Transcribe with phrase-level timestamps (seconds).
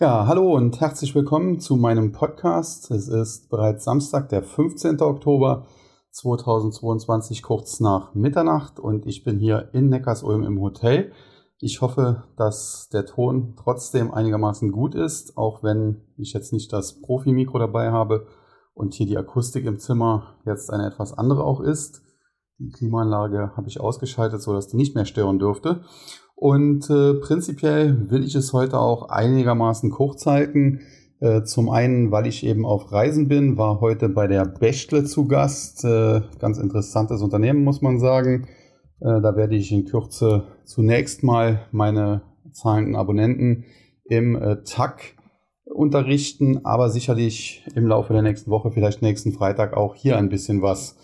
[0.00, 2.90] Ja, hallo und herzlich willkommen zu meinem Podcast.
[2.90, 5.00] Es ist bereits Samstag, der 15.
[5.00, 5.68] Oktober
[6.10, 11.12] 2022, kurz nach Mitternacht und ich bin hier in Neckarsulm im Hotel.
[11.60, 17.00] Ich hoffe, dass der Ton trotzdem einigermaßen gut ist, auch wenn ich jetzt nicht das
[17.00, 18.26] Profi-Mikro dabei habe
[18.74, 22.02] und hier die Akustik im Zimmer jetzt eine etwas andere auch ist.
[22.58, 25.84] Die Klimaanlage habe ich ausgeschaltet, sodass die nicht mehr stören dürfte.
[26.34, 30.80] Und äh, prinzipiell will ich es heute auch einigermaßen kurz halten.
[31.20, 35.26] Äh, zum einen, weil ich eben auf Reisen bin, war heute bei der Bechtle zu
[35.26, 35.84] Gast.
[35.84, 38.48] Äh, ganz interessantes Unternehmen, muss man sagen.
[39.00, 42.22] Äh, da werde ich in Kürze zunächst mal meine
[42.52, 43.64] zahlenden Abonnenten
[44.04, 45.14] im äh, TAC
[45.64, 50.62] unterrichten, aber sicherlich im Laufe der nächsten Woche, vielleicht nächsten Freitag auch hier ein bisschen
[50.62, 50.96] was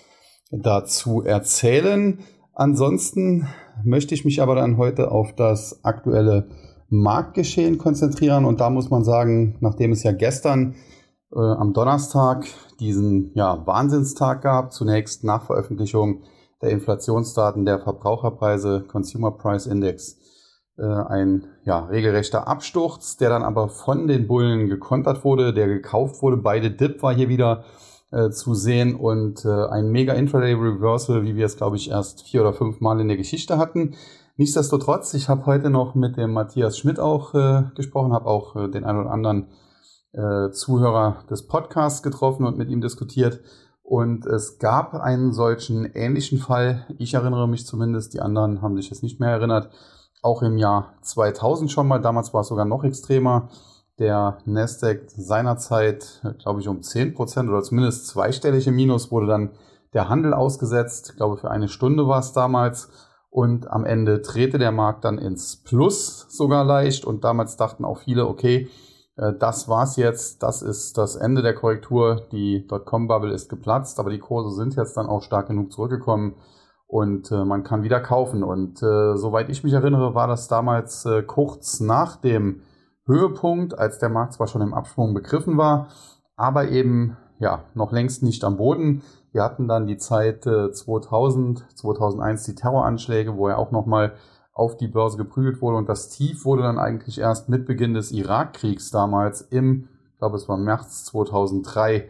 [0.51, 2.19] dazu erzählen.
[2.61, 3.49] Ansonsten
[3.85, 6.51] möchte ich mich aber dann heute auf das aktuelle
[6.91, 10.75] Marktgeschehen konzentrieren und da muss man sagen, nachdem es ja gestern
[11.35, 12.45] äh, am Donnerstag
[12.79, 16.25] diesen ja, Wahnsinnstag gab, zunächst nach Veröffentlichung
[16.61, 20.19] der Inflationsdaten der Verbraucherpreise, Consumer Price Index,
[20.77, 26.21] äh, ein ja, regelrechter Absturz, der dann aber von den Bullen gekontert wurde, der gekauft
[26.21, 26.37] wurde.
[26.37, 27.65] Beide Dip war hier wieder
[28.11, 32.23] äh, zu sehen und äh, ein mega Intraday Reversal, wie wir es glaube ich erst
[32.23, 33.95] vier oder fünf Mal in der Geschichte hatten.
[34.37, 38.69] Nichtsdestotrotz, ich habe heute noch mit dem Matthias Schmidt auch äh, gesprochen, habe auch äh,
[38.69, 39.49] den einen oder anderen
[40.13, 43.41] äh, Zuhörer des Podcasts getroffen und mit ihm diskutiert.
[43.83, 46.87] Und es gab einen solchen ähnlichen Fall.
[46.99, 49.71] Ich erinnere mich zumindest, die anderen haben sich jetzt nicht mehr erinnert.
[50.23, 52.01] Auch im Jahr 2000 schon mal.
[52.01, 53.51] Damals war es sogar noch extremer
[54.01, 59.51] der Nasdaq seinerzeit, glaube ich, um 10% oder zumindest zweistellige Minus wurde dann
[59.93, 61.11] der Handel ausgesetzt.
[61.11, 62.91] Ich glaube, für eine Stunde war es damals.
[63.29, 67.05] Und am Ende drehte der Markt dann ins Plus sogar leicht.
[67.05, 68.69] Und damals dachten auch viele, okay,
[69.17, 70.43] äh, das war's jetzt.
[70.43, 72.27] Das ist das Ende der Korrektur.
[72.33, 74.01] Die Dotcom-Bubble ist geplatzt.
[74.01, 76.37] Aber die Kurse sind jetzt dann auch stark genug zurückgekommen.
[76.87, 78.43] Und äh, man kann wieder kaufen.
[78.43, 82.63] Und äh, soweit ich mich erinnere, war das damals äh, kurz nach dem
[83.07, 85.89] Höhepunkt, als der Markt zwar schon im Abschwung begriffen war,
[86.37, 89.03] aber eben ja noch längst nicht am Boden.
[89.33, 94.15] Wir hatten dann die Zeit äh, 2000, 2001 die Terroranschläge, wo er auch nochmal
[94.53, 98.13] auf die Börse geprügelt wurde und das Tief wurde dann eigentlich erst mit Beginn des
[98.13, 102.09] Irakkriegs damals im, ich glaube es war März 2003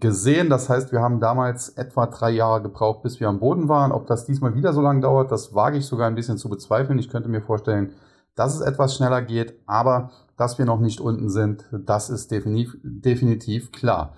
[0.00, 0.50] gesehen.
[0.50, 3.92] Das heißt, wir haben damals etwa drei Jahre gebraucht, bis wir am Boden waren.
[3.92, 6.98] Ob das diesmal wieder so lange dauert, das wage ich sogar ein bisschen zu bezweifeln.
[6.98, 7.92] Ich könnte mir vorstellen,
[8.34, 12.78] dass es etwas schneller geht, aber dass wir noch nicht unten sind, das ist definitiv,
[12.82, 14.14] definitiv klar.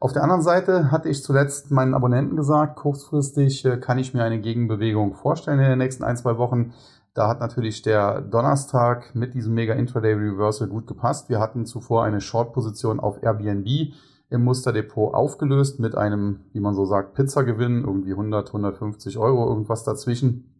[0.00, 4.24] Auf der anderen Seite hatte ich zuletzt meinen Abonnenten gesagt, kurzfristig äh, kann ich mir
[4.24, 6.72] eine Gegenbewegung vorstellen in den nächsten ein, zwei Wochen.
[7.14, 11.28] Da hat natürlich der Donnerstag mit diesem Mega Intraday Reversal gut gepasst.
[11.28, 13.92] Wir hatten zuvor eine Short-Position auf Airbnb
[14.30, 19.84] im Musterdepot aufgelöst mit einem, wie man so sagt, Pizzagewinn, irgendwie 100, 150 Euro, irgendwas
[19.84, 20.54] dazwischen.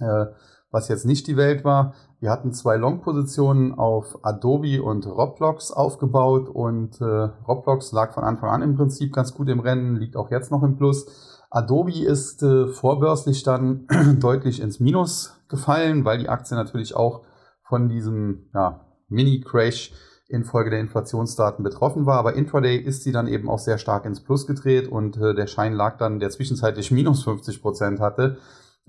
[0.00, 0.26] Äh,
[0.70, 1.94] was jetzt nicht die Welt war.
[2.18, 8.48] Wir hatten zwei Long-Positionen auf Adobe und Roblox aufgebaut und äh, Roblox lag von Anfang
[8.48, 11.06] an im Prinzip ganz gut im Rennen, liegt auch jetzt noch im Plus.
[11.50, 13.86] Adobe ist äh, vorbörslich dann
[14.20, 17.22] deutlich ins Minus gefallen, weil die Aktie natürlich auch
[17.68, 19.92] von diesem ja, Mini-Crash
[20.28, 22.18] infolge der Inflationsdaten betroffen war.
[22.18, 25.46] Aber intraday ist sie dann eben auch sehr stark ins Plus gedreht und äh, der
[25.46, 28.38] Schein lag dann, der zwischenzeitlich minus 50 Prozent hatte,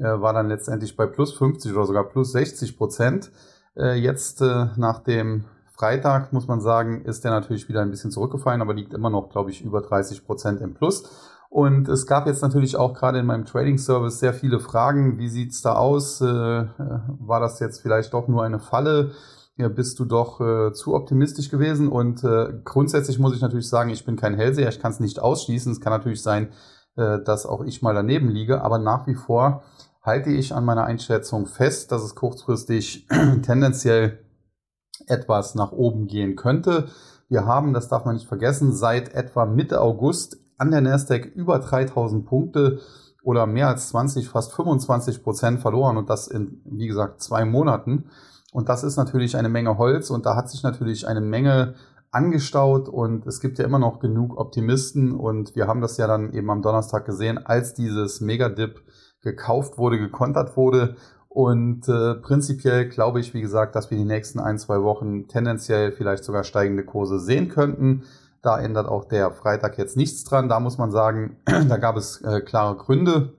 [0.04, 3.32] war dann letztendlich bei plus 50 oder sogar plus 60 Prozent.
[3.76, 8.12] Äh, jetzt äh, nach dem Freitag muss man sagen, ist der natürlich wieder ein bisschen
[8.12, 11.04] zurückgefallen, aber liegt immer noch, glaube ich, über 30 Prozent im Plus.
[11.50, 15.18] Und es gab jetzt natürlich auch gerade in meinem Trading Service sehr viele Fragen.
[15.18, 16.20] Wie sieht's da aus?
[16.20, 19.12] Äh, war das jetzt vielleicht doch nur eine Falle?
[19.56, 21.88] Ja, bist du doch äh, zu optimistisch gewesen?
[21.88, 25.20] Und äh, grundsätzlich muss ich natürlich sagen, ich bin kein Hellseher, ich kann es nicht
[25.20, 25.72] ausschließen.
[25.72, 26.50] Es kann natürlich sein,
[26.96, 29.64] äh, dass auch ich mal daneben liege, aber nach wie vor
[30.02, 33.08] halte ich an meiner Einschätzung fest, dass es kurzfristig
[33.42, 34.20] tendenziell
[35.08, 36.88] etwas nach oben gehen könnte.
[37.30, 41.60] Wir haben, das darf man nicht vergessen, seit etwa Mitte August an der Nasdaq über
[41.60, 42.80] 3000 Punkte
[43.24, 48.10] oder mehr als 20, fast 25 Prozent verloren und das in, wie gesagt, zwei Monaten.
[48.54, 51.76] Und das ist natürlich eine Menge Holz und da hat sich natürlich eine Menge
[52.12, 56.34] angestaut und es gibt ja immer noch genug Optimisten und wir haben das ja dann
[56.34, 58.82] eben am Donnerstag gesehen, als dieses Megadip
[59.28, 60.96] gekauft wurde, gekontert wurde.
[61.30, 65.92] Und äh, prinzipiell glaube ich, wie gesagt, dass wir die nächsten ein, zwei Wochen tendenziell
[65.92, 68.04] vielleicht sogar steigende Kurse sehen könnten.
[68.42, 70.50] Da ändert auch der Freitag jetzt nichts dran.
[70.50, 73.34] Da muss man sagen, da gab es äh, klare Gründe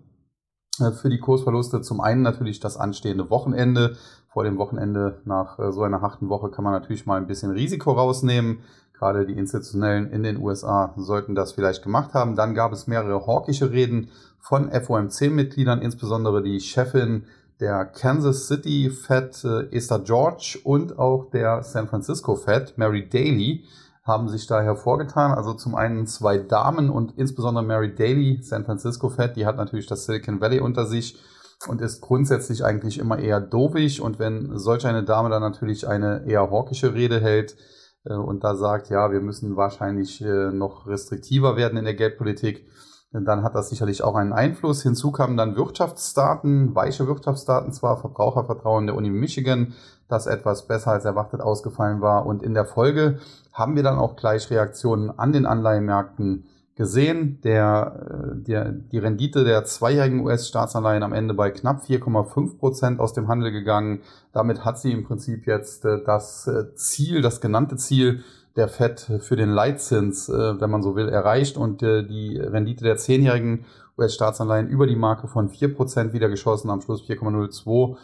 [0.80, 1.80] äh, für die Kursverluste.
[1.80, 3.96] Zum einen natürlich das anstehende Wochenende,
[4.28, 7.50] vor dem Wochenende nach äh, so einer harten Woche kann man natürlich mal ein bisschen
[7.50, 8.60] Risiko rausnehmen.
[8.92, 12.36] Gerade die Institutionellen in den USA sollten das vielleicht gemacht haben.
[12.36, 17.24] Dann gab es mehrere hawkische Reden von FOMC-Mitgliedern, insbesondere die Chefin
[17.60, 23.64] der Kansas City Fed, äh, Esther George und auch der San Francisco Fed, Mary Daly,
[24.04, 25.32] haben sich da hervorgetan.
[25.32, 29.86] Also zum einen zwei Damen und insbesondere Mary Daly, San Francisco Fed, die hat natürlich
[29.86, 31.18] das Silicon Valley unter sich
[31.66, 34.00] und ist grundsätzlich eigentlich immer eher dovig.
[34.00, 37.56] Und wenn solch eine Dame dann natürlich eine eher hawkische Rede hält,
[38.04, 42.66] äh, und da sagt, ja, wir müssen wahrscheinlich äh, noch restriktiver werden in der Geldpolitik,
[43.10, 44.82] dann hat das sicherlich auch einen Einfluss.
[44.82, 49.74] Hinzu kamen dann Wirtschaftsdaten, weiche Wirtschaftsdaten zwar, Verbrauchervertrauen der Uni Michigan,
[50.08, 52.26] das etwas besser als erwartet ausgefallen war.
[52.26, 53.18] Und in der Folge
[53.52, 56.44] haben wir dann auch gleich Reaktionen an den Anleihenmärkten
[56.78, 57.40] gesehen.
[57.42, 63.14] Der, äh, der, die Rendite der zweijährigen US-Staatsanleihen am Ende bei knapp 4,5 Prozent aus
[63.14, 64.00] dem Handel gegangen.
[64.32, 68.22] Damit hat sie im Prinzip jetzt äh, das äh, Ziel, das genannte Ziel
[68.58, 73.64] der FED für den Leitzins, wenn man so will, erreicht und die Rendite der zehnjährigen
[73.96, 77.96] US-Staatsanleihen über die Marke von 4 Prozent wieder geschossen, am Schluss 4,02.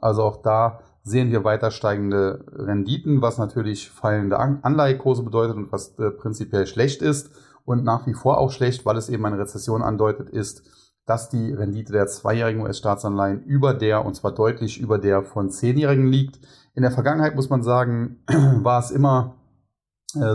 [0.00, 5.94] Also auch da sehen wir weiter steigende Renditen, was natürlich fallende Anleihekurse bedeutet und was
[6.18, 7.30] prinzipiell schlecht ist
[7.64, 10.62] und nach wie vor auch schlecht, weil es eben eine Rezession andeutet, ist,
[11.06, 16.06] dass die Rendite der zweijährigen US-Staatsanleihen über der, und zwar deutlich über der von zehnjährigen
[16.06, 16.38] liegt.
[16.74, 18.22] In der Vergangenheit muss man sagen,
[18.62, 19.41] war es immer äh,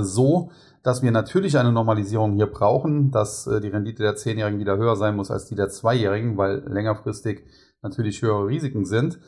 [0.04, 0.52] so,
[0.88, 4.96] dass wir natürlich eine Normalisierung hier brauchen, dass äh, die Rendite der zehnjährigen wieder höher
[4.96, 7.44] sein muss als die der zweijährigen, weil längerfristig
[7.82, 9.20] natürlich höhere Risiken sind.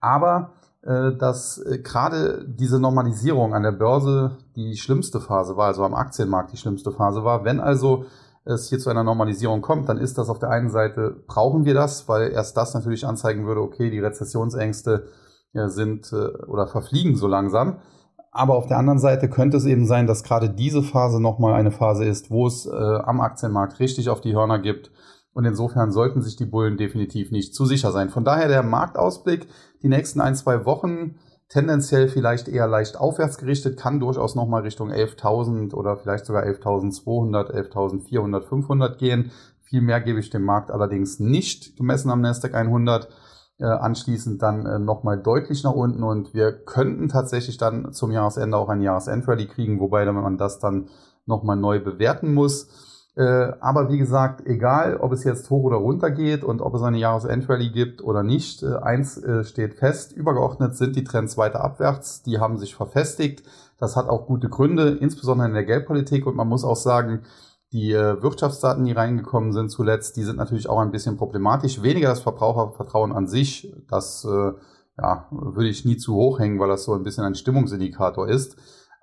[0.00, 5.84] Aber äh, dass äh, gerade diese Normalisierung an der Börse die schlimmste Phase war, also
[5.84, 7.44] am Aktienmarkt die schlimmste Phase war.
[7.44, 8.06] Wenn also
[8.44, 11.74] es hier zu einer Normalisierung kommt, dann ist das auf der einen Seite, brauchen wir
[11.74, 15.08] das, weil erst das natürlich anzeigen würde, okay, die Rezessionsängste
[15.52, 17.76] sind äh, oder verfliegen so langsam.
[18.32, 21.70] Aber auf der anderen Seite könnte es eben sein, dass gerade diese Phase nochmal eine
[21.70, 24.90] Phase ist, wo es äh, am Aktienmarkt richtig auf die Hörner gibt
[25.34, 28.08] und insofern sollten sich die Bullen definitiv nicht zu sicher sein.
[28.08, 29.48] Von daher der Marktausblick,
[29.82, 31.16] die nächsten ein, zwei Wochen
[31.48, 37.52] tendenziell vielleicht eher leicht aufwärts gerichtet, kann durchaus nochmal Richtung 11.000 oder vielleicht sogar 11.200,
[37.52, 39.30] 11.400, 500 gehen.
[39.60, 43.08] Viel mehr gebe ich dem Markt allerdings nicht, gemessen am Nasdaq 100.
[43.62, 48.56] Äh, anschließend dann äh, nochmal deutlich nach unten und wir könnten tatsächlich dann zum Jahresende
[48.56, 50.88] auch ein Jahresendrally kriegen, wobei man das dann
[51.26, 52.66] nochmal neu bewerten muss.
[53.14, 56.82] Äh, aber wie gesagt, egal, ob es jetzt hoch oder runter geht und ob es
[56.82, 62.40] eine Jahresendrallye gibt oder nicht, eins steht fest, übergeordnet sind die Trends weiter abwärts, die
[62.40, 63.44] haben sich verfestigt.
[63.78, 67.20] Das hat auch gute Gründe, insbesondere in der Geldpolitik und man muss auch sagen,
[67.72, 71.82] die Wirtschaftsdaten, die reingekommen sind zuletzt, die sind natürlich auch ein bisschen problematisch.
[71.82, 74.26] Weniger das Verbrauchervertrauen an sich, das
[74.98, 78.56] ja, würde ich nie zu hoch hängen, weil das so ein bisschen ein Stimmungsindikator ist.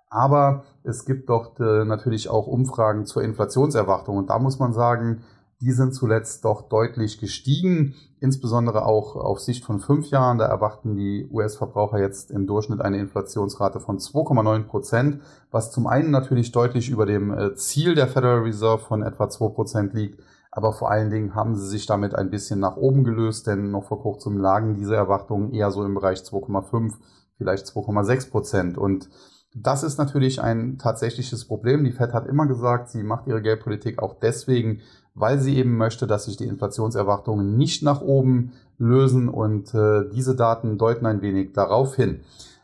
[0.10, 4.18] Aber es gibt doch äh, natürlich auch Umfragen zur Inflationserwartung.
[4.18, 5.22] Und da muss man sagen,
[5.62, 10.38] die sind zuletzt doch deutlich gestiegen, insbesondere auch auf Sicht von fünf Jahren.
[10.38, 15.22] Da erwarten die US-Verbraucher jetzt im Durchschnitt eine Inflationsrate von 2,9 Prozent,
[15.52, 19.50] was zum einen natürlich deutlich über dem äh, Ziel der Federal Reserve von etwa 2
[19.50, 20.22] Prozent liegt.
[20.52, 23.84] Aber vor allen Dingen haben sie sich damit ein bisschen nach oben gelöst, denn noch
[23.84, 26.94] vor kurzem lagen diese Erwartungen eher so im Bereich 2,5,
[27.38, 28.78] vielleicht 2,6 Prozent.
[28.78, 29.10] Und
[29.54, 31.84] das ist natürlich ein tatsächliches Problem.
[31.84, 34.82] Die Fed hat immer gesagt, sie macht ihre Geldpolitik auch deswegen,
[35.20, 40.36] weil sie eben möchte, dass sich die Inflationserwartungen nicht nach oben lösen und äh, diese
[40.36, 42.22] Daten deuten ein wenig darauf hin.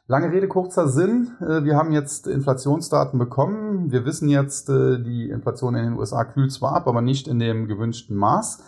[0.08, 1.32] Lange Rede, kurzer Sinn.
[1.42, 3.92] Äh, wir haben jetzt Inflationsdaten bekommen.
[3.92, 7.40] Wir wissen jetzt, äh, die Inflation in den USA kühlt zwar ab, aber nicht in
[7.40, 8.64] dem gewünschten Maß.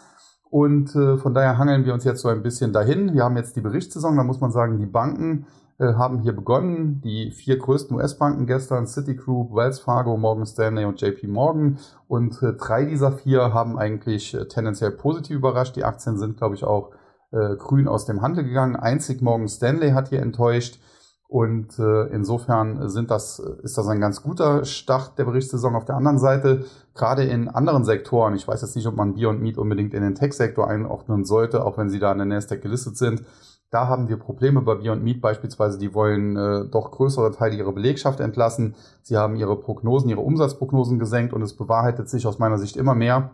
[0.49, 3.13] Und äh, von daher hangeln wir uns jetzt so ein bisschen dahin.
[3.13, 5.45] Wir haben jetzt die Berichtssaison, da muss man sagen, die Banken
[5.85, 7.01] haben hier begonnen.
[7.01, 11.79] Die vier größten US-Banken gestern, Citigroup, Wells Fargo, Morgan Stanley und JP Morgan.
[12.07, 15.75] Und äh, drei dieser vier haben eigentlich äh, tendenziell positiv überrascht.
[15.75, 16.91] Die Aktien sind, glaube ich, auch
[17.31, 18.75] äh, grün aus dem Handel gegangen.
[18.75, 20.79] Einzig Morgan Stanley hat hier enttäuscht.
[21.29, 25.75] Und äh, insofern sind das, ist das ein ganz guter Start der Berichtssaison.
[25.75, 26.63] Auf der anderen Seite,
[26.95, 30.03] gerade in anderen Sektoren, ich weiß jetzt nicht, ob man Bier und Meat unbedingt in
[30.03, 33.23] den Tech-Sektor einordnen sollte, auch wenn sie da an der Nasdaq gelistet sind,
[33.69, 35.77] da haben wir Probleme bei Beyond Meat beispielsweise.
[35.77, 38.75] Die wollen äh, doch größere Teile ihrer Belegschaft entlassen.
[39.01, 42.95] Sie haben ihre Prognosen, ihre Umsatzprognosen gesenkt und es bewahrheitet sich aus meiner Sicht immer
[42.95, 43.31] mehr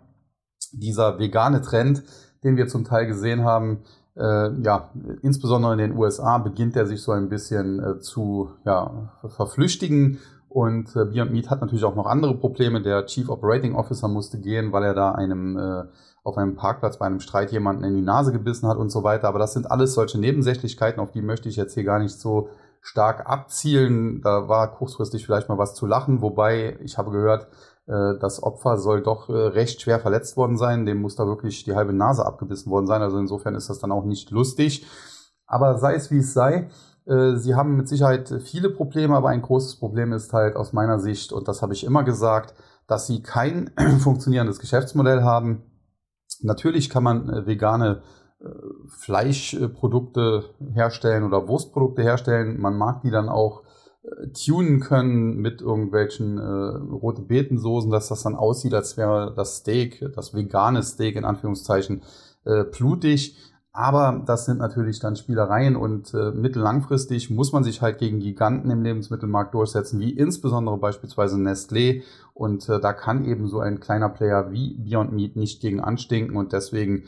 [0.72, 2.04] dieser vegane Trend,
[2.44, 3.84] den wir zum Teil gesehen haben.
[4.16, 4.90] Äh, ja,
[5.22, 10.96] insbesondere in den USA beginnt er sich so ein bisschen äh, zu ja, verflüchtigen Und
[10.96, 12.82] äh, Beyond Meat hat natürlich auch noch andere Probleme.
[12.82, 15.84] Der Chief Operating Officer musste gehen, weil er da einem äh,
[16.24, 19.28] auf einem Parkplatz bei einem Streit jemanden in die Nase gebissen hat und so weiter.
[19.28, 22.50] Aber das sind alles solche Nebensächlichkeiten, auf die möchte ich jetzt hier gar nicht so
[22.82, 24.22] stark abzielen.
[24.22, 27.48] Da war kurzfristig vielleicht mal was zu lachen, wobei ich habe gehört,
[27.88, 30.86] äh, das Opfer soll doch äh, recht schwer verletzt worden sein.
[30.86, 33.02] Dem muss da wirklich die halbe Nase abgebissen worden sein.
[33.02, 34.86] Also insofern ist das dann auch nicht lustig.
[35.46, 36.70] Aber sei es wie es sei,
[37.06, 41.00] äh, sie haben mit Sicherheit viele Probleme, aber ein großes Problem ist halt aus meiner
[41.00, 42.54] Sicht, und das habe ich immer gesagt,
[42.88, 45.64] dass sie kein funktionierendes Geschäftsmodell haben.
[46.44, 48.02] Natürlich kann man vegane
[48.88, 52.60] Fleischprodukte herstellen oder Wurstprodukte herstellen.
[52.60, 53.64] Man mag die dann auch
[54.34, 60.06] tunen können mit irgendwelchen äh, rote Betensoßen, dass das dann aussieht, als wäre das Steak,
[60.14, 62.02] das vegane Steak in Anführungszeichen,
[62.46, 63.38] äh, blutig.
[63.76, 68.70] Aber das sind natürlich dann Spielereien und äh, mittellangfristig muss man sich halt gegen Giganten
[68.70, 72.04] im Lebensmittelmarkt durchsetzen, wie insbesondere beispielsweise Nestlé.
[72.36, 76.38] Und äh, da kann eben so ein kleiner Player wie Beyond Meat nicht gegen anstinken.
[76.38, 77.06] Und deswegen,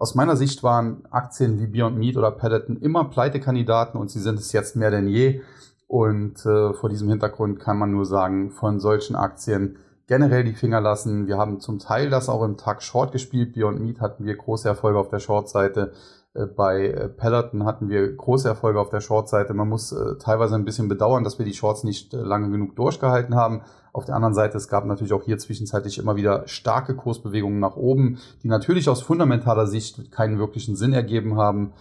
[0.00, 4.40] aus meiner Sicht waren Aktien wie Beyond Meat oder Peloton immer Pleitekandidaten und sie sind
[4.40, 5.42] es jetzt mehr denn je.
[5.86, 9.76] Und äh, vor diesem Hintergrund kann man nur sagen, von solchen Aktien
[10.10, 11.28] generell die Finger lassen.
[11.28, 13.52] Wir haben zum Teil das auch im Tag Short gespielt.
[13.54, 15.92] Beyond Meat hatten wir große Erfolge auf der Short-Seite.
[16.34, 19.54] Äh, bei äh, Peloton hatten wir große Erfolge auf der Short-Seite.
[19.54, 23.36] Man muss äh, teilweise ein bisschen bedauern, dass wir die Shorts nicht lange genug durchgehalten
[23.36, 23.62] haben.
[23.92, 27.76] Auf der anderen Seite, es gab natürlich auch hier zwischenzeitlich immer wieder starke Kursbewegungen nach
[27.76, 31.72] oben, die natürlich aus fundamentaler Sicht keinen wirklichen Sinn ergeben haben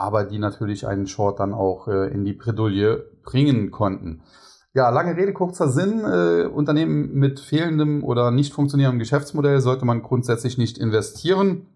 [0.00, 4.22] aber die natürlich einen Short dann auch in die Bredouille bringen konnten.
[4.74, 6.04] Ja, lange Rede, kurzer Sinn.
[6.04, 11.66] Äh, Unternehmen mit fehlendem oder nicht funktionierendem Geschäftsmodell sollte man grundsätzlich nicht investieren.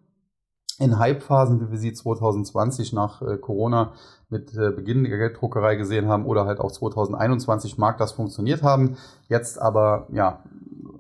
[0.79, 3.93] In Hypephasen, wie wir sie 2020 nach äh, Corona
[4.29, 8.97] mit äh, Beginn der Gelddruckerei gesehen haben oder halt auch 2021 mag das funktioniert haben.
[9.29, 10.43] Jetzt aber ja,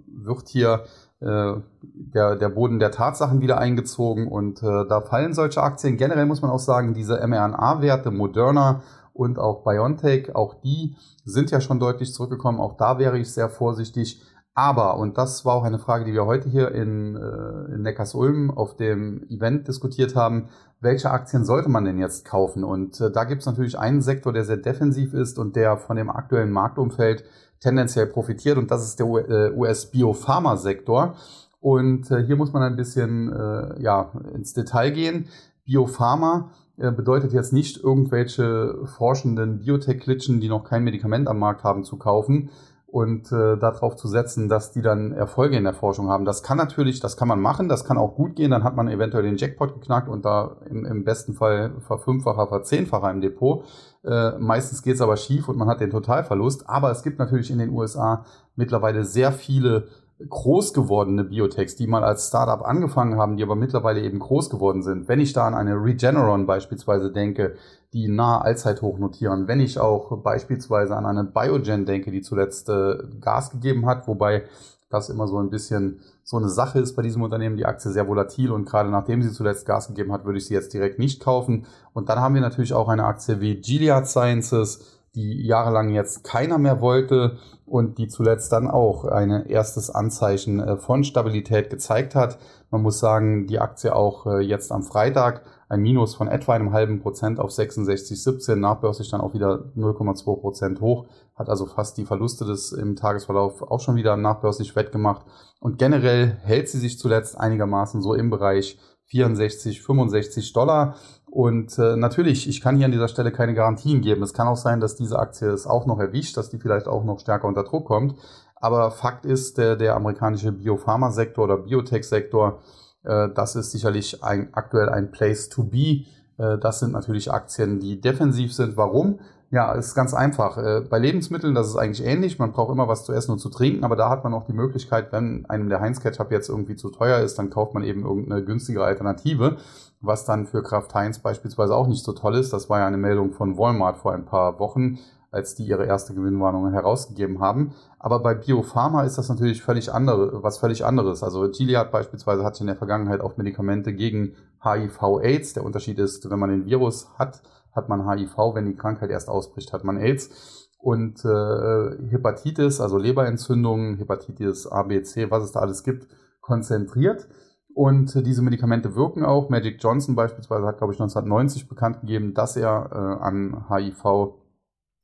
[0.06, 0.84] wird hier
[1.20, 5.96] äh, der, der Boden der Tatsachen wieder eingezogen und äh, da fallen solche Aktien.
[5.96, 11.60] Generell muss man auch sagen, diese mRNA-Werte, Moderna und auch BioNTech, auch die sind ja
[11.60, 12.60] schon deutlich zurückgekommen.
[12.60, 14.22] Auch da wäre ich sehr vorsichtig.
[14.54, 18.50] Aber, und das war auch eine Frage, die wir heute hier in, äh, in Neckarsulm
[18.50, 20.50] auf dem Event diskutiert haben,
[20.80, 22.62] welche Aktien sollte man denn jetzt kaufen?
[22.62, 25.96] Und äh, da gibt es natürlich einen Sektor, der sehr defensiv ist und der von
[25.96, 27.24] dem aktuellen Marktumfeld
[27.60, 31.04] tendenziell profitiert und das ist der US-Biopharma-Sektor.
[31.04, 31.18] Äh,
[31.60, 35.28] und äh, hier muss man ein bisschen äh, ja, ins Detail gehen.
[35.64, 36.50] Biopharma
[36.90, 42.50] bedeutet jetzt nicht irgendwelche forschenden Biotech-Klitschen, die noch kein Medikament am Markt haben, zu kaufen
[42.92, 46.26] und äh, darauf zu setzen, dass die dann Erfolge in der Forschung haben.
[46.26, 48.86] Das kann natürlich, das kann man machen, das kann auch gut gehen, dann hat man
[48.88, 53.64] eventuell den Jackpot geknackt und da im, im besten Fall verfünffacher, verzehnfacher im Depot.
[54.04, 56.68] Äh, meistens geht es aber schief und man hat den Totalverlust.
[56.68, 59.88] Aber es gibt natürlich in den USA mittlerweile sehr viele
[60.28, 64.82] groß gewordene Biotechs, die mal als Startup angefangen haben, die aber mittlerweile eben groß geworden
[64.82, 65.08] sind.
[65.08, 67.56] Wenn ich da an eine Regeneron beispielsweise denke,
[67.92, 72.98] die nahe Allzeithoch notieren, wenn ich auch beispielsweise an eine Biogen denke, die zuletzt äh,
[73.20, 74.44] Gas gegeben hat, wobei
[74.92, 78.08] das immer so ein bisschen so eine Sache ist bei diesem Unternehmen, die Aktie sehr
[78.08, 81.22] volatil und gerade nachdem sie zuletzt Gas gegeben hat, würde ich sie jetzt direkt nicht
[81.22, 81.66] kaufen.
[81.94, 86.58] Und dann haben wir natürlich auch eine Aktie wie Gilead Sciences, die jahrelang jetzt keiner
[86.58, 92.38] mehr wollte und die zuletzt dann auch ein erstes Anzeichen äh, von Stabilität gezeigt hat.
[92.70, 96.72] Man muss sagen, die Aktie auch äh, jetzt am Freitag ein Minus von etwa einem
[96.72, 102.04] halben Prozent auf 66,17, nachbörslich dann auch wieder 0,2 Prozent hoch, hat also fast die
[102.04, 105.24] Verluste des im Tagesverlauf auch schon wieder nachbörslich wettgemacht.
[105.60, 110.96] Und generell hält sie sich zuletzt einigermaßen so im Bereich 64, 65 Dollar.
[111.32, 114.22] Und äh, natürlich, ich kann hier an dieser Stelle keine Garantien geben.
[114.22, 117.04] Es kann auch sein, dass diese Aktie es auch noch erwischt, dass die vielleicht auch
[117.04, 118.16] noch stärker unter Druck kommt.
[118.56, 122.60] Aber Fakt ist, der, der amerikanische Biopharma-Sektor oder Biotech-Sektor,
[123.04, 126.04] äh, das ist sicherlich ein, aktuell ein Place to be.
[126.36, 128.76] Äh, das sind natürlich Aktien, die defensiv sind.
[128.76, 129.20] Warum?
[129.52, 130.56] Ja, ist ganz einfach.
[130.56, 132.38] Äh, bei Lebensmitteln, das ist eigentlich ähnlich.
[132.38, 134.54] Man braucht immer was zu essen und zu trinken, aber da hat man auch die
[134.54, 138.02] Möglichkeit, wenn einem der Heinz Ketchup jetzt irgendwie zu teuer ist, dann kauft man eben
[138.02, 139.58] irgendeine günstigere Alternative,
[140.00, 142.54] was dann für Kraft Heinz beispielsweise auch nicht so toll ist.
[142.54, 144.98] Das war ja eine Meldung von Walmart vor ein paar Wochen,
[145.30, 147.74] als die ihre erste Gewinnwarnung herausgegeben haben.
[147.98, 151.22] Aber bei Biopharma ist das natürlich völlig andere, was völlig anderes.
[151.22, 155.52] Also Gilead beispielsweise hat in der Vergangenheit auch Medikamente gegen HIV-Aids.
[155.52, 157.42] Der Unterschied ist, wenn man den Virus hat,
[157.72, 160.68] hat man HIV, wenn die Krankheit erst ausbricht, hat man AIDS.
[160.78, 166.08] Und äh, Hepatitis, also Leberentzündungen, Hepatitis A, B, C, was es da alles gibt,
[166.40, 167.28] konzentriert.
[167.74, 169.48] Und äh, diese Medikamente wirken auch.
[169.48, 174.34] Magic Johnson beispielsweise hat, glaube ich, 1990 bekannt gegeben, dass er äh, an HIV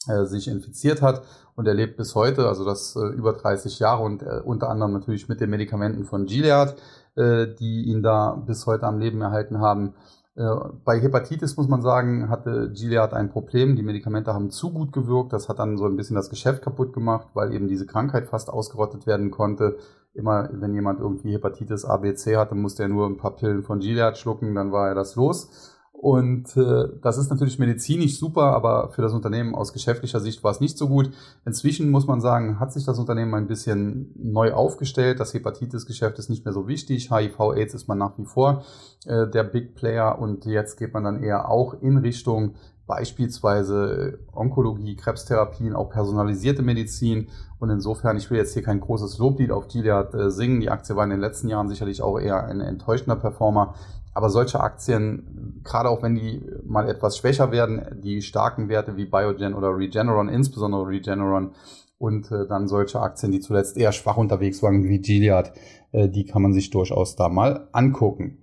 [0.09, 1.23] äh, sich infiziert hat
[1.59, 4.93] und er lebt bis heute, also das äh, über 30 Jahre und äh, unter anderem
[4.93, 6.77] natürlich mit den Medikamenten von Gilead,
[7.17, 9.95] äh, die ihn da bis heute am Leben erhalten haben.
[10.39, 10.55] Äh,
[10.85, 13.75] bei Hepatitis muss man sagen, hatte Gilead ein Problem.
[13.75, 15.33] Die Medikamente haben zu gut gewirkt.
[15.33, 18.49] Das hat dann so ein bisschen das Geschäft kaputt gemacht, weil eben diese Krankheit fast
[18.49, 19.79] ausgerottet werden konnte.
[20.15, 23.63] Immer wenn jemand irgendwie Hepatitis A, B, C hatte, musste er nur ein paar Pillen
[23.65, 25.77] von Gilead schlucken, dann war er das los.
[26.01, 30.53] Und äh, das ist natürlich medizinisch super, aber für das Unternehmen aus geschäftlicher Sicht war
[30.53, 31.11] es nicht so gut.
[31.45, 35.19] Inzwischen muss man sagen, hat sich das Unternehmen ein bisschen neu aufgestellt.
[35.19, 37.11] Das Hepatitis-Geschäft ist nicht mehr so wichtig.
[37.11, 38.63] HIV-Aids ist man nach wie vor
[39.07, 42.55] äh, der Big Player und jetzt geht man dann eher auch in Richtung
[42.89, 47.29] beispielsweise Onkologie, Krebstherapien, auch personalisierte Medizin.
[47.61, 50.61] Und insofern, ich will jetzt hier kein großes Loblied auf Gilead äh, singen.
[50.61, 53.75] Die Aktie war in den letzten Jahren sicherlich auch eher ein enttäuschender Performer.
[54.15, 59.05] Aber solche Aktien, gerade auch wenn die mal etwas schwächer werden, die starken Werte wie
[59.05, 61.53] Biogen oder Regeneron, insbesondere Regeneron,
[61.99, 65.53] und äh, dann solche Aktien, die zuletzt eher schwach unterwegs waren, wie Gilead,
[65.93, 68.39] äh, die kann man sich durchaus da mal angucken.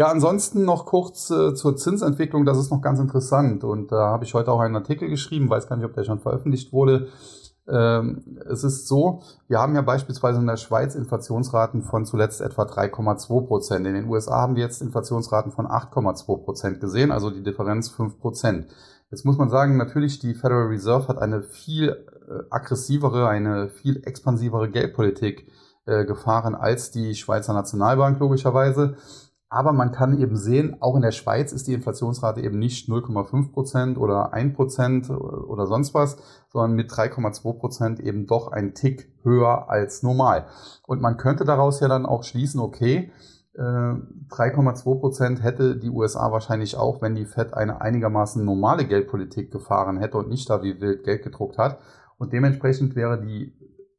[0.00, 4.24] Ja, ansonsten noch kurz äh, zur Zinsentwicklung, das ist noch ganz interessant und da habe
[4.24, 7.08] ich heute auch einen Artikel geschrieben, weiß gar nicht, ob der schon veröffentlicht wurde.
[7.68, 12.62] Ähm, es ist so, wir haben ja beispielsweise in der Schweiz Inflationsraten von zuletzt etwa
[12.62, 13.86] 3,2 Prozent.
[13.86, 18.20] In den USA haben wir jetzt Inflationsraten von 8,2 Prozent gesehen, also die Differenz 5
[18.20, 18.68] Prozent.
[19.10, 24.00] Jetzt muss man sagen, natürlich die Federal Reserve hat eine viel äh, aggressivere, eine viel
[24.06, 25.46] expansivere Geldpolitik
[25.84, 28.96] äh, gefahren als die Schweizer Nationalbank logischerweise.
[29.52, 33.52] Aber man kann eben sehen, auch in der Schweiz ist die Inflationsrate eben nicht 0,5
[33.52, 39.12] Prozent oder 1 Prozent oder sonst was, sondern mit 3,2 Prozent eben doch ein Tick
[39.24, 40.46] höher als normal.
[40.86, 43.10] Und man könnte daraus ja dann auch schließen, okay,
[43.56, 49.50] 3,2 äh, Prozent hätte die USA wahrscheinlich auch, wenn die Fed eine einigermaßen normale Geldpolitik
[49.50, 51.80] gefahren hätte und nicht da wie wild Geld gedruckt hat.
[52.18, 53.52] Und dementsprechend wäre die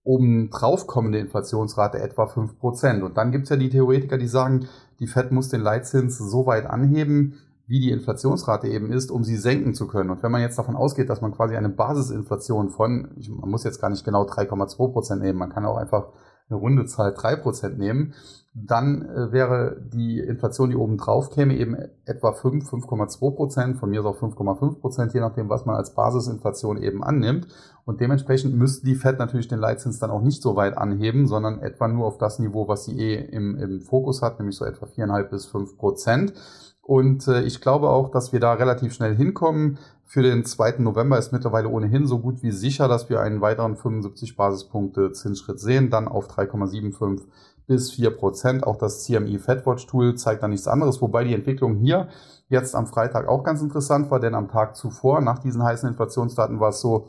[0.03, 3.01] oben drauf kommende Inflationsrate etwa 5%.
[3.01, 4.67] Und dann gibt es ja die Theoretiker, die sagen,
[5.01, 7.33] die Fed muss den Leitzins so weit anheben,
[7.65, 10.11] wie die Inflationsrate eben ist, um sie senken zu können.
[10.11, 13.81] Und wenn man jetzt davon ausgeht, dass man quasi eine Basisinflation von, man muss jetzt
[13.81, 16.09] gar nicht genau 3,2 Prozent nehmen, man kann auch einfach
[16.51, 18.13] eine runde Zahl 3 Prozent nehmen,
[18.53, 23.89] dann äh, wäre die Inflation, die oben drauf käme, eben etwa 5, 5,2 Prozent, von
[23.89, 27.47] mir ist auch 5,5 Prozent, je nachdem, was man als Basisinflation eben annimmt.
[27.85, 31.59] Und dementsprechend müsste die Fed natürlich den Leitzins dann auch nicht so weit anheben, sondern
[31.59, 34.85] etwa nur auf das Niveau, was sie eh im, im Fokus hat, nämlich so etwa
[34.85, 36.33] 4,5 bis 5 Prozent.
[36.81, 39.77] Und äh, ich glaube auch, dass wir da relativ schnell hinkommen.
[40.11, 40.79] Für den 2.
[40.79, 45.61] November ist mittlerweile ohnehin so gut wie sicher, dass wir einen weiteren 75 Basispunkte Zinsschritt
[45.61, 47.21] sehen, dann auf 3,75
[47.65, 48.67] bis 4 Prozent.
[48.67, 52.09] Auch das CME Fedwatch Tool zeigt da nichts anderes, wobei die Entwicklung hier
[52.49, 56.59] jetzt am Freitag auch ganz interessant war, denn am Tag zuvor, nach diesen heißen Inflationsdaten,
[56.59, 57.07] war es so,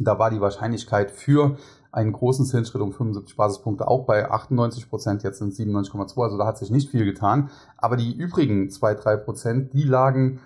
[0.00, 1.56] da war die Wahrscheinlichkeit für
[1.92, 6.36] einen großen Zinsschritt um 75 Basispunkte auch bei 98 Prozent, jetzt sind es 97,2, also
[6.36, 7.50] da hat sich nicht viel getan.
[7.76, 10.40] Aber die übrigen 2, 3 Prozent, die lagen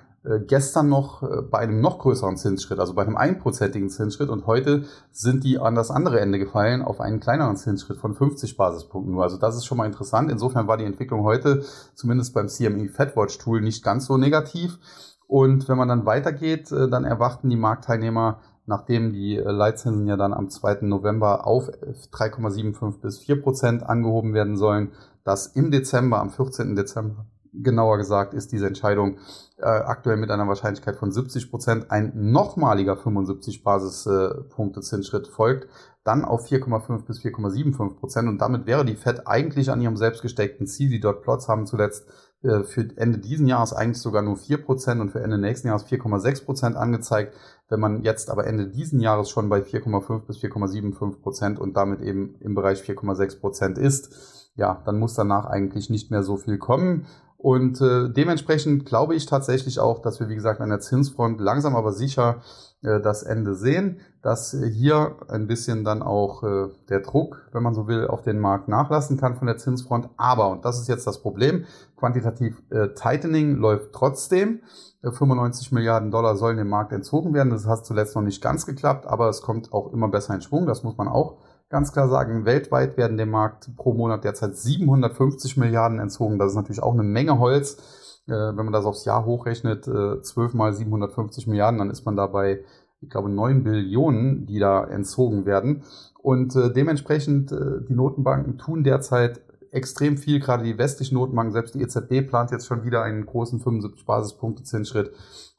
[0.46, 4.84] gestern noch äh, bei einem noch größeren Zinsschritt, also bei einem einprozentigen Zinsschritt und heute
[5.10, 9.24] sind die an das andere Ende gefallen auf einen kleineren Zinsschritt von 50 Basispunkten nur.
[9.24, 10.30] Also das ist schon mal interessant.
[10.30, 14.78] Insofern war die Entwicklung heute zumindest beim CME Fedwatch Tool nicht ganz so negativ.
[15.26, 20.16] Und wenn man dann weitergeht, äh, dann erwarten die Marktteilnehmer nachdem die äh, Leitzinsen ja
[20.16, 20.78] dann am 2.
[20.82, 24.92] November auf 3,75 bis 4 Prozent angehoben werden sollen,
[25.24, 26.76] dass im Dezember, am 14.
[26.76, 29.18] Dezember, genauer gesagt, ist diese Entscheidung
[29.58, 35.68] äh, aktuell mit einer Wahrscheinlichkeit von 70 Prozent ein nochmaliger 75 Basispunkte Zinsschritt folgt,
[36.04, 40.66] dann auf 4,5 bis 4,75 Prozent und damit wäre die Fed eigentlich an ihrem selbstgesteckten
[40.66, 40.90] Ziel.
[40.90, 42.06] Die Dot Plots haben zuletzt
[42.42, 46.74] äh, für Ende diesen Jahres eigentlich sogar nur 4% und für Ende nächsten Jahres 4,6%
[46.74, 47.34] angezeigt.
[47.68, 52.34] Wenn man jetzt aber Ende diesen Jahres schon bei 4,5 bis 4,75% und damit eben
[52.40, 57.06] im Bereich 4,6% ist, ja, dann muss danach eigentlich nicht mehr so viel kommen.
[57.42, 61.74] Und äh, dementsprechend glaube ich tatsächlich auch, dass wir, wie gesagt, an der Zinsfront langsam
[61.74, 62.40] aber sicher
[62.82, 67.74] äh, das Ende sehen, dass hier ein bisschen dann auch äh, der Druck, wenn man
[67.74, 70.08] so will, auf den Markt nachlassen kann von der Zinsfront.
[70.16, 71.64] Aber, und das ist jetzt das Problem,
[71.96, 74.60] quantitativ äh, Tightening läuft trotzdem.
[75.02, 77.50] 95 Milliarden Dollar sollen dem Markt entzogen werden.
[77.50, 80.64] Das hat zuletzt noch nicht ganz geklappt, aber es kommt auch immer besser in Schwung.
[80.64, 81.38] Das muss man auch
[81.72, 86.38] ganz klar sagen, weltweit werden dem Markt pro Monat derzeit 750 Milliarden entzogen.
[86.38, 88.22] Das ist natürlich auch eine Menge Holz.
[88.28, 92.14] Äh, wenn man das aufs Jahr hochrechnet, äh, 12 mal 750 Milliarden, dann ist man
[92.14, 92.60] dabei,
[93.00, 95.82] ich glaube, 9 Billionen, die da entzogen werden.
[96.18, 99.40] Und äh, dementsprechend, äh, die Notenbanken tun derzeit
[99.72, 103.58] extrem viel, gerade die westlichen Notenbanken, selbst die EZB plant jetzt schon wieder einen großen
[103.58, 105.10] 75 Basispunkte Zinsschritt.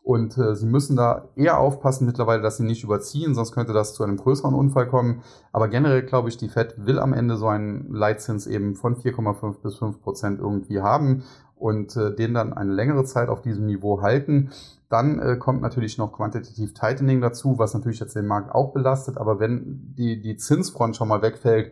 [0.04, 3.94] Und äh, sie müssen da eher aufpassen mittlerweile, dass sie nicht überziehen, sonst könnte das
[3.94, 5.24] zu einem größeren Unfall kommen.
[5.54, 9.62] Aber generell glaube ich, die Fed will am Ende so einen Leitzins eben von 4,5
[9.62, 11.24] bis 5 Prozent irgendwie haben
[11.56, 14.52] und äh, den dann eine längere Zeit auf diesem Niveau halten.
[14.90, 19.18] Dann äh, kommt natürlich noch Quantitative Tightening dazu, was natürlich jetzt den Markt auch belastet.
[19.18, 21.72] Aber wenn die, die Zinsfront schon mal wegfällt,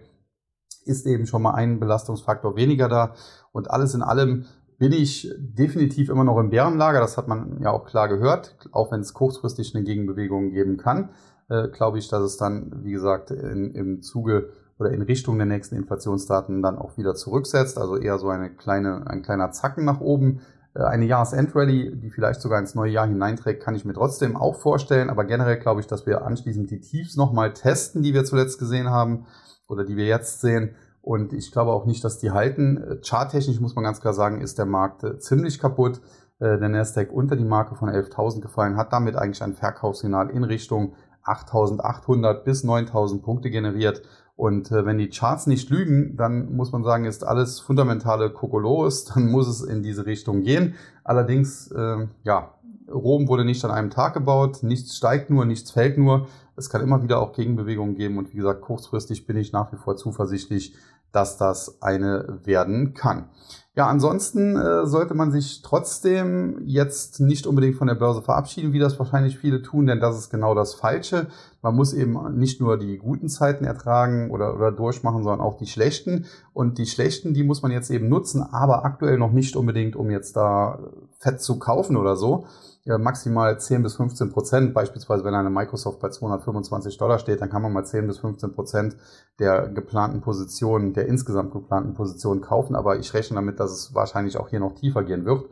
[0.85, 3.13] ist eben schon mal ein Belastungsfaktor weniger da.
[3.51, 4.45] Und alles in allem
[4.81, 7.01] bin ich definitiv immer noch im Bärenlager.
[7.01, 8.55] Das hat man ja auch klar gehört.
[8.71, 11.09] Auch wenn es kurzfristig eine Gegenbewegung geben kann,
[11.49, 15.45] äh, glaube ich, dass es dann, wie gesagt, in, im Zuge oder in Richtung der
[15.45, 17.77] nächsten Inflationsdaten dann auch wieder zurücksetzt.
[17.77, 20.41] Also eher so eine kleine, ein kleiner Zacken nach oben.
[20.73, 24.55] Äh, eine Jahresendrallye, die vielleicht sogar ins neue Jahr hineinträgt, kann ich mir trotzdem auch
[24.55, 25.11] vorstellen.
[25.11, 28.89] Aber generell glaube ich, dass wir anschließend die Tiefs nochmal testen, die wir zuletzt gesehen
[28.89, 29.27] haben
[29.67, 32.99] oder die wir jetzt sehen und ich glaube auch nicht, dass die halten.
[33.03, 36.01] Charttechnisch muss man ganz klar sagen, ist der Markt äh, ziemlich kaputt.
[36.41, 40.43] Äh, der Nasdaq unter die Marke von 11.000 gefallen, hat damit eigentlich ein Verkaufssignal in
[40.43, 44.01] Richtung 8.800 bis 9.000 Punkte generiert.
[44.35, 49.05] Und äh, wenn die Charts nicht lügen, dann muss man sagen, ist alles fundamentale Kokolores,
[49.13, 50.73] dann muss es in diese Richtung gehen.
[51.03, 52.55] Allerdings, äh, ja,
[52.91, 56.27] Rom wurde nicht an einem Tag gebaut, nichts steigt nur, nichts fällt nur.
[56.55, 59.77] Es kann immer wieder auch Gegenbewegungen geben und wie gesagt, kurzfristig bin ich nach wie
[59.77, 60.75] vor zuversichtlich,
[61.11, 63.29] dass das eine werden kann.
[63.73, 68.79] Ja, ansonsten äh, sollte man sich trotzdem jetzt nicht unbedingt von der Börse verabschieden, wie
[68.79, 71.27] das wahrscheinlich viele tun, denn das ist genau das Falsche.
[71.61, 75.67] Man muss eben nicht nur die guten Zeiten ertragen oder, oder durchmachen, sondern auch die
[75.67, 76.25] schlechten.
[76.51, 80.11] Und die schlechten, die muss man jetzt eben nutzen, aber aktuell noch nicht unbedingt, um
[80.11, 80.79] jetzt da
[81.17, 82.45] Fett zu kaufen oder so,
[82.85, 84.73] maximal 10 bis 15 Prozent.
[84.73, 88.53] Beispielsweise, wenn eine Microsoft bei 225 Dollar steht, dann kann man mal 10 bis 15
[88.53, 88.97] Prozent
[89.39, 92.75] der geplanten Positionen, der insgesamt geplanten Positionen kaufen.
[92.75, 95.45] Aber ich rechne damit, dass es wahrscheinlich auch hier noch tiefer gehen wird.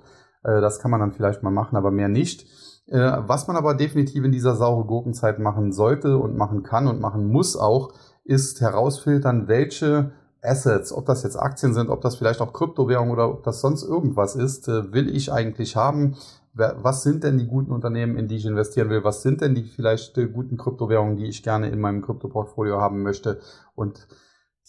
[0.43, 2.47] Äh, das kann man dann vielleicht mal machen, aber mehr nicht.
[2.87, 6.99] Äh, was man aber definitiv in dieser saure Gurkenzeit machen sollte und machen kann und
[6.99, 10.11] machen muss auch, ist herausfiltern, welche
[10.41, 13.83] Assets, ob das jetzt Aktien sind, ob das vielleicht auch Kryptowährung oder ob das sonst
[13.83, 16.15] irgendwas ist, äh, will ich eigentlich haben
[16.59, 19.03] was sind denn die guten Unternehmen, in die ich investieren will?
[19.03, 23.01] Was sind denn die vielleicht äh, guten Kryptowährungen, die ich gerne in meinem Kryptoportfolio haben
[23.03, 23.39] möchte?
[23.75, 24.07] Und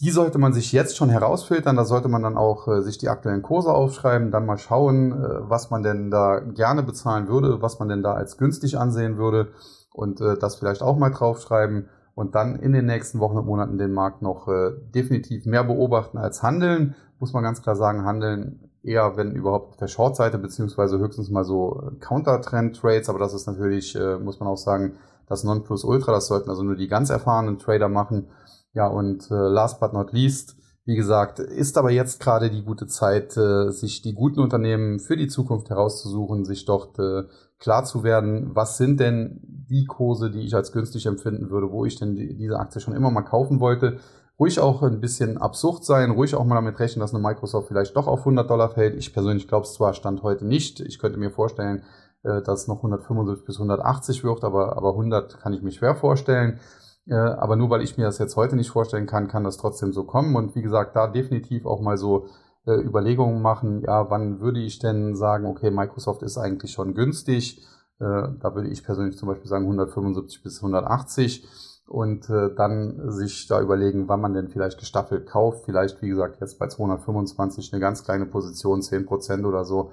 [0.01, 1.75] die sollte man sich jetzt schon herausfiltern.
[1.75, 5.49] Da sollte man dann auch äh, sich die aktuellen Kurse aufschreiben, dann mal schauen, äh,
[5.49, 9.49] was man denn da gerne bezahlen würde, was man denn da als günstig ansehen würde
[9.93, 13.77] und äh, das vielleicht auch mal draufschreiben und dann in den nächsten Wochen und Monaten
[13.77, 16.95] den Markt noch äh, definitiv mehr beobachten als handeln.
[17.19, 21.81] Muss man ganz klar sagen, handeln eher, wenn überhaupt, der Short-Seite, beziehungsweise höchstens mal so
[21.81, 26.49] äh, Counter-Trend-Trades, aber das ist natürlich, äh, muss man auch sagen, das Non-Plus-Ultra, das sollten
[26.49, 28.27] also nur die ganz erfahrenen Trader machen.
[28.73, 32.87] Ja, und äh, last but not least, wie gesagt, ist aber jetzt gerade die gute
[32.87, 37.23] Zeit, äh, sich die guten Unternehmen für die Zukunft herauszusuchen, sich dort äh,
[37.59, 39.39] klar zu werden, was sind denn
[39.69, 42.95] die Kurse, die ich als günstig empfinden würde, wo ich denn die, diese Aktie schon
[42.95, 43.99] immer mal kaufen wollte
[44.41, 47.95] ruhig auch ein bisschen absurd sein, ruhig auch mal damit rechnen, dass eine Microsoft vielleicht
[47.95, 48.95] doch auf 100 Dollar fällt.
[48.95, 50.79] Ich persönlich glaube es zwar Stand heute nicht.
[50.79, 51.83] Ich könnte mir vorstellen,
[52.23, 55.93] äh, dass es noch 175 bis 180 wird, aber, aber 100 kann ich mir schwer
[55.93, 56.59] vorstellen.
[57.05, 59.93] Äh, aber nur weil ich mir das jetzt heute nicht vorstellen kann, kann das trotzdem
[59.93, 60.35] so kommen.
[60.35, 62.25] Und wie gesagt, da definitiv auch mal so
[62.65, 67.63] äh, Überlegungen machen, ja, wann würde ich denn sagen, okay, Microsoft ist eigentlich schon günstig.
[67.99, 71.47] Da würde ich persönlich zum Beispiel sagen 175 bis 180
[71.91, 75.65] und äh, dann sich da überlegen, wann man denn vielleicht gestaffelt kauft.
[75.65, 79.91] Vielleicht, wie gesagt, jetzt bei 225 eine ganz kleine Position, 10% oder so.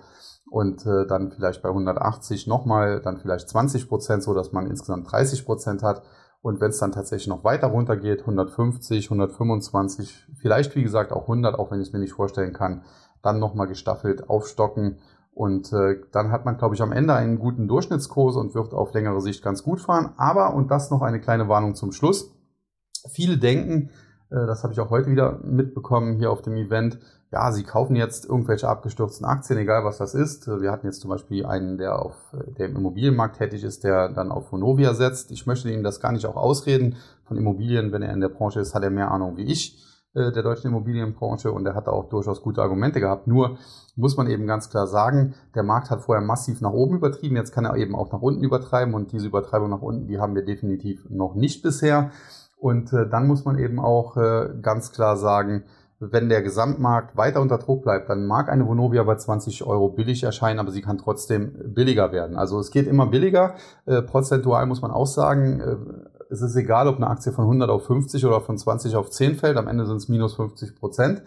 [0.48, 5.82] Und äh, dann vielleicht bei 180 nochmal, dann vielleicht 20%, so dass man insgesamt 30%
[5.82, 6.02] hat.
[6.40, 11.22] Und wenn es dann tatsächlich noch weiter runter geht, 150, 125, vielleicht wie gesagt auch
[11.22, 12.84] 100, auch wenn ich es mir nicht vorstellen kann,
[13.22, 14.98] dann nochmal gestaffelt aufstocken
[15.38, 18.92] und äh, dann hat man, glaube ich, am Ende einen guten Durchschnittskurs und wird auf
[18.92, 20.12] längere Sicht ganz gut fahren.
[20.16, 22.34] Aber, und das noch eine kleine Warnung zum Schluss,
[23.08, 23.90] viele denken,
[24.30, 26.98] äh, das habe ich auch heute wieder mitbekommen hier auf dem Event,
[27.30, 30.48] ja, sie kaufen jetzt irgendwelche abgestürzten Aktien, egal was das ist.
[30.48, 32.16] Wir hatten jetzt zum Beispiel einen, der auf
[32.58, 35.30] der im Immobilienmarkt tätig ist, der dann auf Vonovia setzt.
[35.30, 36.96] Ich möchte Ihnen das gar nicht auch ausreden.
[37.26, 39.84] Von Immobilien, wenn er in der Branche ist, hat er mehr Ahnung wie ich.
[40.14, 43.26] Äh, der deutschen Immobilienbranche und er hat auch durchaus gute Argumente gehabt.
[43.26, 43.58] Nur
[43.94, 47.52] muss man eben ganz klar sagen, der Markt hat vorher massiv nach oben übertrieben, jetzt
[47.52, 50.44] kann er eben auch nach unten übertreiben und diese Übertreibung nach unten, die haben wir
[50.44, 52.10] definitiv noch nicht bisher.
[52.56, 55.64] Und äh, dann muss man eben auch äh, ganz klar sagen,
[56.00, 60.22] wenn der Gesamtmarkt weiter unter Druck bleibt, dann mag eine Vonovia bei 20 Euro billig
[60.22, 62.36] erscheinen, aber sie kann trotzdem billiger werden.
[62.36, 63.56] Also es geht immer billiger.
[64.06, 68.24] Prozentual muss man auch sagen, es ist egal, ob eine Aktie von 100 auf 50
[68.26, 69.56] oder von 20 auf 10 fällt.
[69.56, 71.22] Am Ende sind es minus 50 Prozent.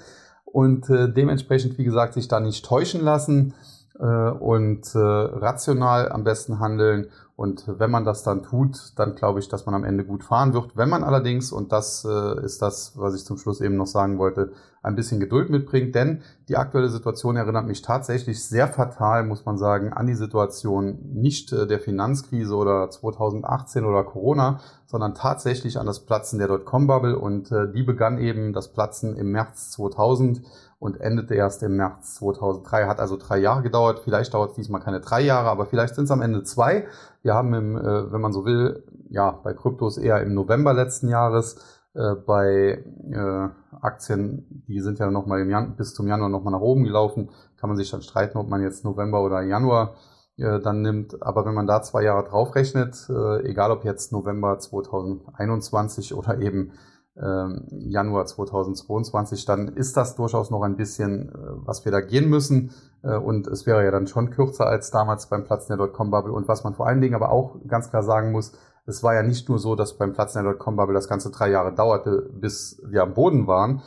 [0.46, 3.54] und äh, dementsprechend, wie gesagt, sich da nicht täuschen lassen
[4.00, 7.08] äh, und äh, rational am besten handeln.
[7.42, 10.54] Und wenn man das dann tut, dann glaube ich, dass man am Ende gut fahren
[10.54, 10.78] wird.
[10.78, 14.20] Wenn man allerdings, und das äh, ist das, was ich zum Schluss eben noch sagen
[14.20, 14.52] wollte,
[14.84, 19.58] ein bisschen Geduld mitbringt, denn die aktuelle Situation erinnert mich tatsächlich sehr fatal, muss man
[19.58, 25.88] sagen, an die Situation nicht äh, der Finanzkrise oder 2018 oder Corona, sondern tatsächlich an
[25.88, 27.18] das Platzen der Dotcom-Bubble.
[27.18, 30.44] Und äh, die begann eben das Platzen im März 2000
[30.82, 32.88] und endete erst im März 2003.
[32.88, 34.00] Hat also drei Jahre gedauert.
[34.00, 36.88] Vielleicht dauert es diesmal keine drei Jahre, aber vielleicht sind es am Ende zwei.
[37.22, 41.08] Wir haben, im, äh, wenn man so will, ja, bei Kryptos eher im November letzten
[41.08, 41.58] Jahres.
[41.94, 46.84] Äh, bei äh, Aktien, die sind ja nochmal Jan bis zum Januar nochmal nach oben
[46.84, 47.30] gelaufen.
[47.58, 49.94] Kann man sich dann streiten, ob man jetzt November oder Januar
[50.38, 51.22] äh, dann nimmt.
[51.22, 56.72] Aber wenn man da zwei Jahre draufrechnet, äh, egal ob jetzt November 2021 oder eben
[57.16, 61.34] Januar 2022, dann ist das durchaus noch ein bisschen, äh,
[61.66, 62.72] was wir da gehen müssen.
[63.04, 66.32] Äh, und es wäre ja dann schon kürzer als damals beim Platzen der Dotcom-Bubble.
[66.32, 68.54] Und was man vor allen Dingen aber auch ganz klar sagen muss,
[68.86, 71.74] es war ja nicht nur so, dass beim Platzen der Dotcom-Bubble das ganze drei Jahre
[71.74, 73.82] dauerte, bis wir am Boden waren,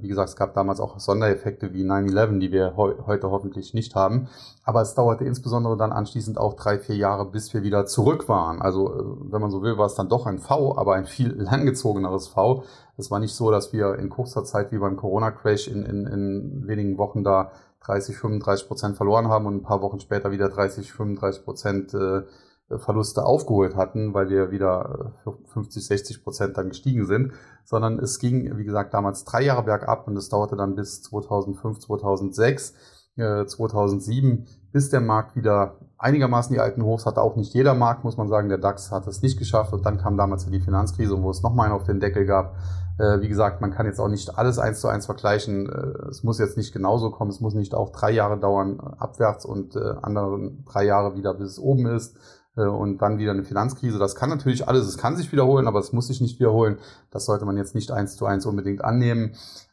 [0.00, 3.94] wie gesagt, es gab damals auch Sondereffekte wie 9-11, die wir heu heute hoffentlich nicht
[3.94, 4.28] haben.
[4.64, 8.60] Aber es dauerte insbesondere dann anschließend auch drei, vier Jahre, bis wir wieder zurück waren.
[8.62, 11.32] Also, äh, wenn man so will, war es dann doch ein V, aber ein viel
[11.38, 12.64] langgezogeneres V.
[12.96, 16.66] Es war nicht so, dass wir in kurzer Zeit wie beim Corona-Crash in, in, in
[16.66, 17.50] wenigen Wochen da
[17.84, 22.22] 30, 35 Prozent verloren haben und ein paar Wochen später wieder 30, 35 Prozent äh,
[22.68, 25.12] Verluste aufgeholt hatten, weil wir wieder
[25.52, 27.32] 50, äh, 60 Prozent dann gestiegen sind,
[27.64, 31.78] sondern es ging, wie gesagt, damals drei Jahre bergab und es dauerte dann bis 2005,
[31.78, 32.74] 2006,
[33.16, 37.22] äh, 2007, bis der Markt wieder einigermaßen die alten Hochs hatte.
[37.22, 38.48] Auch nicht jeder Markt, muss man sagen.
[38.48, 41.70] Der DAX hat es nicht geschafft und dann kam damals die Finanzkrise, wo es nochmal
[41.70, 42.56] auf den Deckel gab.
[42.98, 45.68] Äh, wie gesagt, man kann jetzt auch nicht alles eins zu eins vergleichen.
[45.68, 47.30] Äh, es muss jetzt nicht genauso kommen.
[47.30, 51.58] Es muss nicht auch drei Jahre dauern abwärts und andere drei Jahre wieder, bis es
[51.60, 52.16] oben ist
[52.62, 53.98] und dann wieder eine Finanzkrise.
[53.98, 56.78] Das kann natürlich alles, es kann sich wiederholen, aber es muss sich nicht wiederholen.
[57.10, 59.32] Das sollte man jetzt nicht eins zu eins unbedingt annehmen.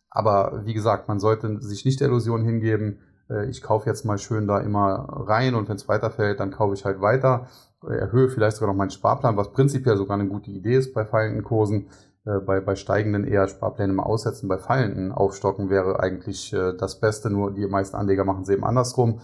[0.09, 4.17] Aber wie gesagt, man sollte sich nicht der Illusion hingeben, äh, ich kaufe jetzt mal
[4.17, 7.47] schön da immer rein und wenn es weiterfällt, dann kaufe ich halt weiter,
[7.81, 11.43] erhöhe vielleicht sogar noch meinen Sparplan, was prinzipiell sogar eine gute Idee ist bei fallenden
[11.43, 11.89] Kursen.
[12.25, 17.29] Äh, bei, bei steigenden eher Sparpläne mal aussetzen, bei fallenden aufstocken wäre eigentlich das Beste,
[17.29, 19.19] nur die meisten Anleger machen es eben andersrum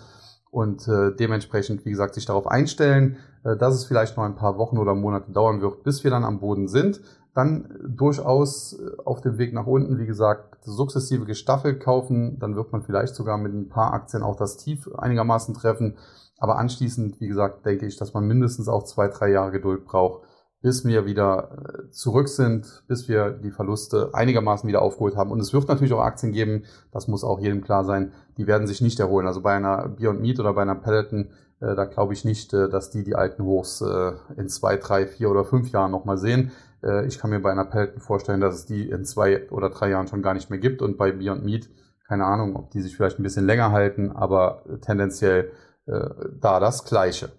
[0.51, 4.57] und äh, dementsprechend, wie gesagt, sich darauf einstellen, äh, dass es vielleicht noch ein paar
[4.57, 7.01] Wochen oder Monate dauern wird, bis wir dann am Boden sind.
[7.33, 12.39] Dann durchaus äh, auf dem Weg nach unten, wie gesagt, sukzessive gestaffelt kaufen.
[12.39, 15.97] Dann wird man vielleicht sogar mit ein paar Aktien auch das Tief einigermaßen treffen.
[16.37, 20.23] Aber anschließend, wie gesagt, denke ich, dass man mindestens auch zwei, drei Jahre Geduld braucht,
[20.61, 25.31] bis wir wieder äh, zurück sind, bis wir die Verluste einigermaßen wieder aufgeholt haben.
[25.31, 28.67] Und es wird natürlich auch Aktien geben, das muss auch jedem klar sein, die werden
[28.67, 29.27] sich nicht erholen.
[29.27, 32.69] Also bei einer Beyond Meat oder bei einer Peloton, äh, da glaube ich nicht, äh,
[32.69, 36.51] dass die die alten Hochs äh, in zwei, drei, vier oder fünf Jahren nochmal sehen.
[36.83, 39.89] Äh, ich kann mir bei einer Peloton vorstellen, dass es die in zwei oder drei
[39.89, 40.81] Jahren schon gar nicht mehr gibt.
[40.81, 41.69] Und bei Beyond Meat,
[42.07, 45.51] keine Ahnung, ob die sich vielleicht ein bisschen länger halten, aber tendenziell
[45.85, 47.29] äh, da das Gleiche.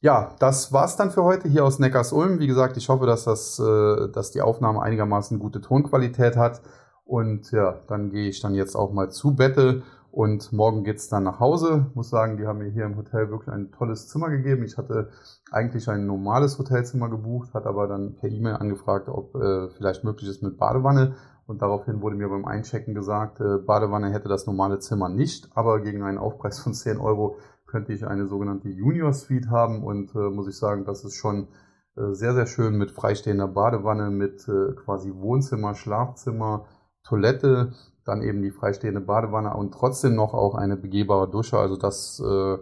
[0.00, 2.38] Ja, das war's dann für heute hier aus Neckars-Ulm.
[2.38, 6.60] Wie gesagt, ich hoffe, dass, das, äh, dass die Aufnahme einigermaßen gute Tonqualität hat.
[7.04, 9.82] Und ja, dann gehe ich dann jetzt auch mal zu Bette
[10.14, 11.90] und morgen geht's dann nach Hause.
[11.94, 14.62] Muss sagen, die haben mir hier im Hotel wirklich ein tolles Zimmer gegeben.
[14.62, 15.08] Ich hatte
[15.50, 20.30] eigentlich ein normales Hotelzimmer gebucht, hat aber dann per E-Mail angefragt, ob äh, vielleicht möglich
[20.30, 21.16] ist mit Badewanne.
[21.46, 25.80] Und daraufhin wurde mir beim Einchecken gesagt, äh, Badewanne hätte das normale Zimmer nicht, aber
[25.80, 30.30] gegen einen Aufpreis von 10 Euro könnte ich eine sogenannte Junior Suite haben und äh,
[30.30, 31.48] muss ich sagen, das ist schon
[31.96, 36.66] äh, sehr, sehr schön mit freistehender Badewanne, mit äh, quasi Wohnzimmer, Schlafzimmer,
[37.02, 37.72] Toilette,
[38.04, 41.58] dann eben die freistehende Badewanne und trotzdem noch auch eine begehbare Dusche.
[41.58, 42.58] Also das äh,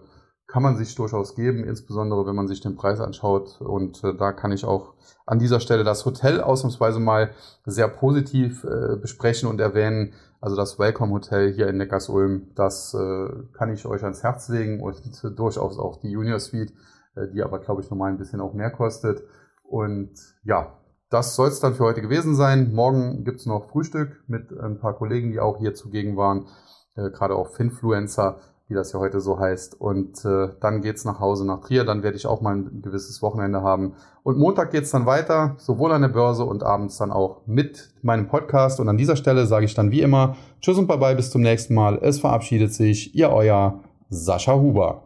[0.46, 3.60] kann man sich durchaus geben, insbesondere wenn man sich den Preis anschaut.
[3.60, 7.30] Und äh, da kann ich auch an dieser Stelle das Hotel ausnahmsweise mal
[7.64, 10.12] sehr positiv äh, besprechen und erwähnen.
[10.40, 14.82] Also das Welcome Hotel hier in Neckarsulm, das äh, kann ich euch ans Herz legen
[14.82, 15.00] und
[15.38, 16.72] durchaus auch die Junior Suite,
[17.14, 19.22] äh, die aber, glaube ich, nochmal ein bisschen auch mehr kostet.
[19.62, 20.12] Und
[20.44, 20.76] ja,
[21.12, 22.72] das soll es dann für heute gewesen sein.
[22.72, 26.46] Morgen gibt's noch Frühstück mit ein paar Kollegen, die auch hier zugegen waren,
[26.96, 28.38] äh, gerade auch Finfluencer
[28.72, 29.78] wie das ja heute so heißt.
[29.80, 31.84] Und äh, dann geht's nach Hause nach Trier.
[31.84, 33.94] Dann werde ich auch mal ein gewisses Wochenende haben.
[34.22, 38.28] Und Montag geht's dann weiter, sowohl an der Börse und abends dann auch mit meinem
[38.28, 38.80] Podcast.
[38.80, 41.74] Und an dieser Stelle sage ich dann wie immer Tschüss und Bye-bye, bis zum nächsten
[41.74, 41.98] Mal.
[42.00, 45.00] Es verabschiedet sich Ihr Euer Sascha Huber.